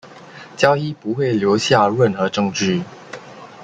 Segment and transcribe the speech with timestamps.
[0.57, 2.81] 交易不会留下任何证据。